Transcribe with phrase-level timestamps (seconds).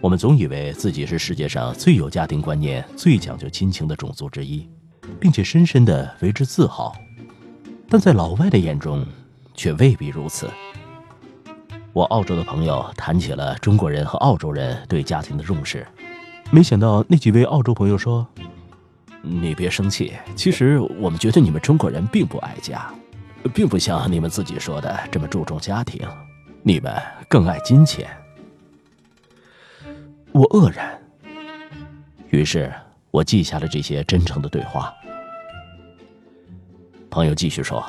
[0.00, 4.66] 我们总以为自己是世界上最有家庭观念、最讲究亲情的种族之一，
[5.20, 6.94] 并且深深的为之自豪。
[7.86, 9.04] 但在老外的眼中，
[9.54, 10.48] 却未必如此。
[11.92, 15.86] 我澳洲的朋友谈起了中国人和澳洲人对家庭的重视，
[16.50, 18.26] 没想到那几位澳洲朋友说
[19.20, 22.90] ：“你别生气，其实我们觉得你们中国人并不爱家，
[23.52, 26.08] 并不像你们自己说的这么注重家庭，
[26.62, 26.90] 你们
[27.28, 28.08] 更爱金钱。”
[30.32, 30.96] 我愕然，
[32.30, 32.72] 于是
[33.10, 34.94] 我记下了这些真诚的对话。
[37.10, 37.84] 朋友继续说。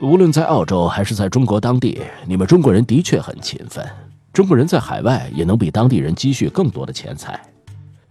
[0.00, 3.86] 无论在澳洲还是在中国当地，你们中国人的确很勤奋。
[4.32, 7.38] 中国人在海外也能比当地人积蓄更多的钱财，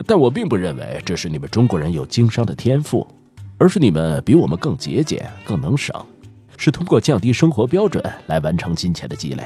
[0.05, 3.05] 但我并不认为这是你们中国人有经商的天赋，
[3.57, 5.93] 而是你们比我们更节俭、更能省，
[6.57, 9.43] 是通过降低生活标准来完成金钱的积累。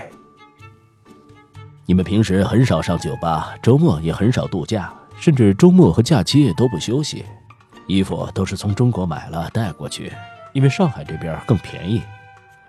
[1.90, 7.24] 你们平时很少上酒吧，周末也很少度假，甚至周末和假期都不休息。
[7.88, 10.12] 衣服都是从中国买了带过去，
[10.52, 12.02] 因为上海这边更便宜。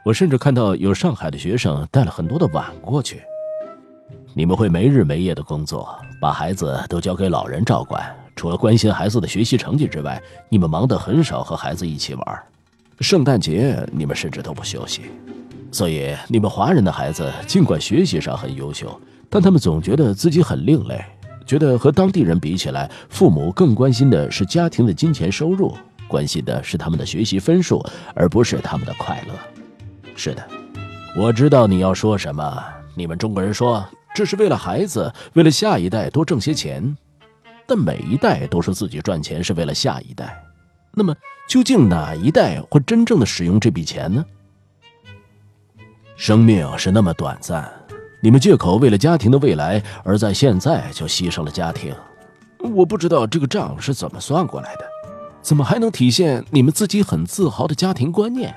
[0.05, 3.21] 我甚至看到有上海的学生带了很多的碗过去。
[4.35, 8.01] 你们会没日没夜的工作，把孩子都交给老人照管。
[8.37, 12.43] 除了关心孩子的学习成绩之外，你们忙得很少和孩子一起玩。
[13.01, 15.11] 圣诞节你们甚至都不休息。
[15.71, 21.05] 所以，你们华人的孩子尽管学习上很优秀，但他们总觉得自己很另类，
[21.47, 25.77] 觉得和当地人比起来，父母更关心的是家庭的金钱收入，
[26.09, 29.35] 关心的是他们的学习分数，而不是他们的快乐。
[30.17, 30.43] 是的，
[31.17, 32.65] 我知道你要说什么。
[32.95, 36.97] 你们中国人说这是为了孩子，为了下一代多挣些钱。
[37.67, 40.43] 但每一代都说自己赚钱是为了下一代，
[40.95, 41.15] 那么
[41.47, 44.25] 究竟哪一代会真正的使用这笔钱呢？
[46.19, 47.71] 生命是那么短暂，
[48.19, 51.95] 你们借口为了家庭的未来，而在现在就牺牲了家庭。
[52.75, 54.85] 我不知道这个账是怎么算过来的，
[55.41, 58.53] 怎么还能体现你们自己很自豪的家庭观念？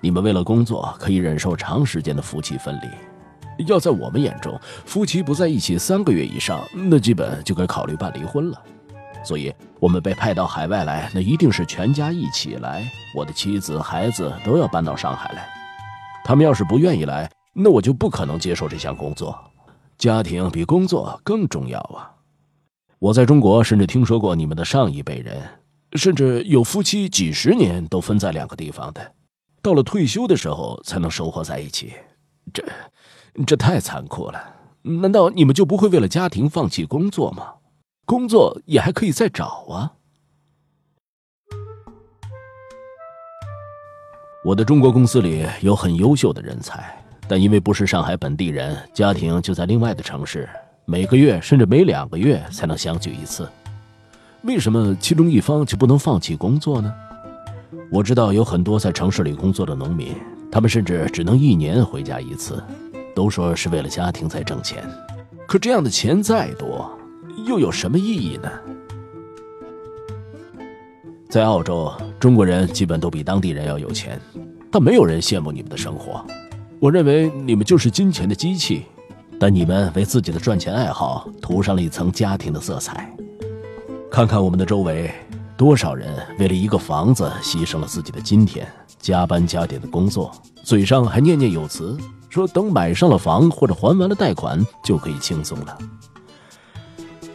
[0.00, 8.62] 你们为了工作可以忍受长时间的夫妻分离，要在我们眼中，夫妻不在一起三个月以上，那基本就该考虑办离婚了。
[9.24, 12.88] 所以，我们被派到海外来，那一定是全家一起来。
[13.16, 15.48] 我的妻子、孩子都要搬到上海来。
[16.26, 19.38] 他们要是不愿意来，那我就不可能接受这项工作。
[19.96, 22.10] 家庭比工作更重要啊！
[22.98, 25.40] 我在中国甚至听说过你们的上一辈人，
[25.92, 29.12] 甚至有夫妻几十年都分在两个地方的。
[29.62, 31.92] 到了退休的时候才能生活在一起，
[32.52, 32.64] 这，
[33.46, 34.54] 这太残酷了。
[34.82, 37.54] 难道你们就不会为了家庭放弃工作吗？
[38.04, 39.92] 工作也还可以再找啊。
[44.46, 46.96] 我的中国公司里有很优秀的人才，
[47.26, 50.48] 但因为不是上海本地人，家庭就在另外的城市，
[50.84, 53.50] 每个月甚至每两个月才能相聚一次。
[54.42, 56.94] 为什么其中一方就不能放弃工作呢？
[57.90, 60.14] 我知道有很多在城市里工作的农民，
[60.48, 62.62] 他们甚至只能一年回家一次，
[63.16, 64.88] 都说是为了家庭在挣钱。
[65.48, 66.88] 可这样的钱再多，
[67.48, 68.48] 又有什么意义呢？
[71.36, 74.18] 在澳洲，中国人基本都比当地人要有钱，
[74.72, 76.24] 但没有人羡慕你们的生活。
[76.80, 78.86] 我认为你们就是金钱的机器，
[79.38, 83.14] 但你们为自己的赚钱爱好涂上了一层家庭的色彩。
[84.10, 85.10] 看看我们的周围。
[85.58, 86.08] 多少人
[86.38, 88.66] 为了一个房子牺牲了自己的今天，
[88.98, 90.32] 加班加点的工作，
[90.62, 91.98] 嘴上还念念有词，
[92.30, 95.78] 说等买上了房或者还完了贷款就可以轻松了。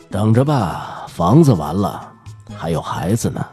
[0.10, 2.12] 等着吧，房子完了，
[2.56, 3.46] 还有孩子呢。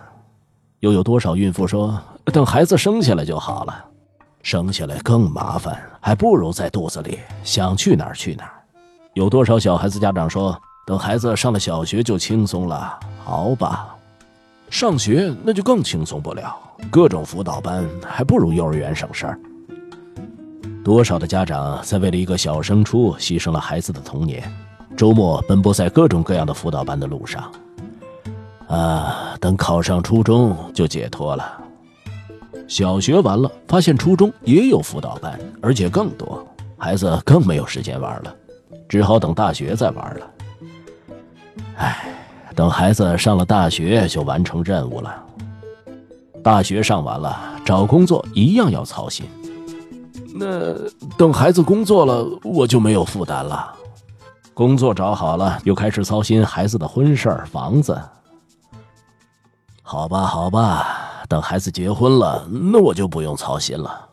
[0.80, 3.84] 又有多少孕妇说等孩子生下来就好了，
[4.42, 8.52] 生下来更麻烦，还不如在肚子里想去哪儿去哪儿。
[9.14, 10.56] 有多少小孩子家长说
[10.86, 12.98] 等孩子上了小学就轻松了？
[13.24, 13.94] 好吧。
[14.70, 16.54] 上学那就更轻松不了，
[16.90, 19.40] 各种辅导班还不如幼儿园省事儿。
[20.84, 24.48] 多少的家长在为了一个小升初牺牲了孩子的童年，
[24.96, 27.50] 周末奔波在各种各样的辅导班的路上。
[28.68, 31.58] 啊，等考上初中就解脱了。
[32.66, 36.46] 小学完了，发现初中也有辅导班，而且更多，
[36.76, 38.34] 孩子更没有时间玩了，
[38.88, 40.30] 只好等大学再玩了。
[41.76, 42.14] 唉。
[42.54, 45.14] 等孩子上了大学，就完成任务了。
[46.42, 49.24] 大学上完了，找工作一样要操心。
[50.34, 50.74] 那
[51.16, 53.72] 等孩子工作了，我就没有负担了。
[54.54, 57.96] 工作找好了，又开始操心孩子的婚事房子。
[59.90, 64.06] 好吧，好吧，等孩子结婚了，那我就不用操心了。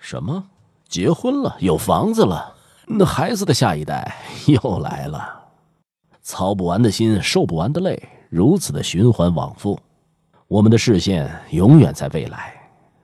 [0.00, 0.42] 什么？
[0.88, 2.52] 结婚了，有房子了？
[2.88, 4.16] 那孩子的下一代
[4.48, 5.44] 又来了，
[6.22, 9.78] 操不完的心，受不完的累，如此的循环往复。
[10.48, 12.52] 我们的视线永远在未来，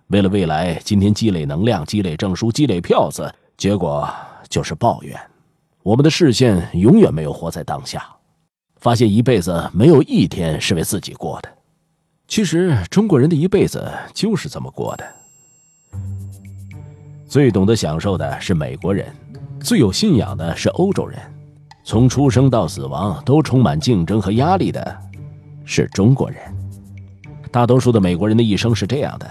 [0.09, 4.13] 为了未来，今天积累能量、积累证书、积累票子，结果
[4.49, 5.17] 就是抱怨。
[5.85, 8.05] 我们的视线永远没有活在当下，
[8.81, 11.49] 发现一辈子没有一天是为自己过的。
[12.33, 15.05] 其实中国人的一辈子就是这么过的。
[17.29, 19.07] 最懂得享受的是美国人，
[19.61, 21.21] 最有信仰的是欧洲人，
[21.85, 24.99] 从出生到死亡都充满竞争和压力的
[25.67, 26.39] 是中国人。
[27.51, 29.31] 大多数的美国人的一生是这样的：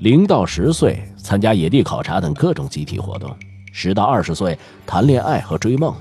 [0.00, 3.34] 零到十岁参加野地考察等各种集体活动。
[3.72, 5.94] 十到二十岁谈恋爱和追梦，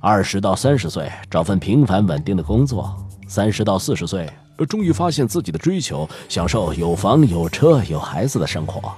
[0.00, 2.92] 二十到三十岁找份平凡稳定的工作，
[3.28, 4.28] 三十到四十岁
[4.68, 8.92] 终于发现自己的追求，享受有房有车有孩子的生活，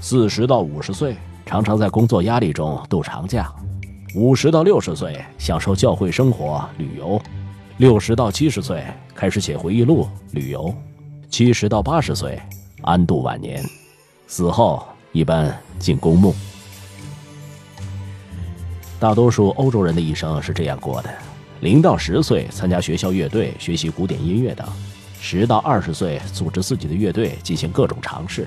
[0.00, 3.52] 四十到五十岁常常在工作压力中度长假，
[4.14, 7.20] 五十到六十岁享受教会生活旅游，
[7.76, 8.82] 六十到七十岁
[9.14, 10.72] 开始写回忆录旅游，
[11.28, 12.40] 七十到八十岁
[12.82, 13.62] 安度晚年，
[14.26, 16.34] 死后一般进公墓。
[18.98, 21.10] 大多数欧洲人的一生是这样过的：
[21.60, 24.64] 零到十岁参加学校乐队学习古典音乐等；
[25.20, 28.44] 十到二十岁组织自己的乐队进行各种尝试；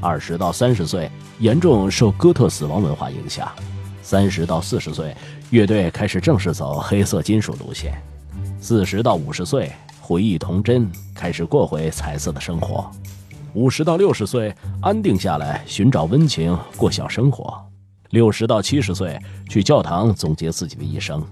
[0.00, 3.46] 二十到三十岁严重受哥特死亡文化影响；
[4.02, 5.14] 三十到四十岁
[5.50, 7.92] 乐队开始正式走黑色金属路线；
[8.58, 9.70] 四十到五十岁
[10.00, 12.90] 回忆童真，开始过回彩色的生活；
[13.52, 17.62] 五十到六十岁安定下来，寻找温情，过小生活。
[18.08, 19.20] 六十到七十岁
[19.50, 21.22] 去教堂总结自己的一生，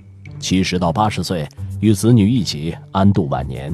[0.43, 1.49] 七十到八十岁
[1.79, 3.73] 与子女一起安度晚年，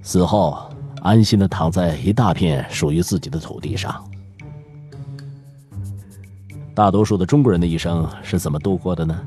[0.00, 0.70] 死后
[1.02, 4.02] 安心的躺在一大片属于自己的土地上。
[6.72, 9.20] 大多数的中国人的一生是怎么度过的呢？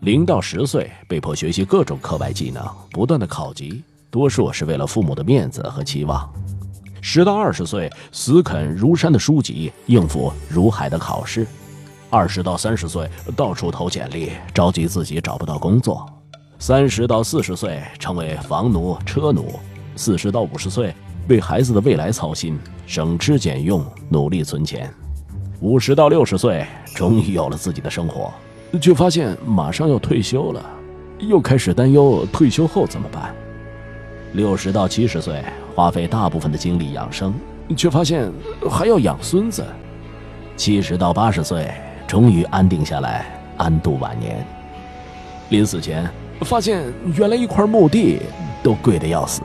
[0.00, 6.26] 零到十岁被迫学习各种课外技能，不断的考级，多数是为了父母的面子和期望。
[7.02, 11.46] 十到二十岁死啃如山的书籍，应付如海的考试。
[12.14, 16.06] 二十到三十岁，到处投简历，着急自己找不到工作；
[16.60, 19.42] 三十到四十岁，成为房奴、车奴；
[19.96, 20.94] 四十到五十岁，
[21.28, 22.56] 为孩子的未来操心，
[22.86, 24.86] 省吃俭用，努力存钱；
[25.60, 26.64] 五十到六十岁，
[26.94, 28.32] 终于有了自己的生活，
[28.80, 30.64] 却发现马上要退休了，
[31.18, 33.34] 又开始担忧退休后怎么办；
[34.34, 35.44] 六十到七十岁，
[35.74, 37.34] 花费大部分的精力养生，
[37.76, 38.30] 却发现
[38.70, 39.64] 还要养孙子；
[40.56, 41.68] 七十到八十岁。
[42.14, 43.26] 终于安定下来，
[43.56, 44.46] 安度晚年。
[45.48, 46.08] 临死前，
[46.42, 46.84] 发现
[47.16, 48.20] 原来一块墓地
[48.62, 49.42] 都贵得要死。